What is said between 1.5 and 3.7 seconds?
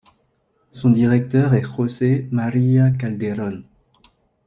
est José María Calderón.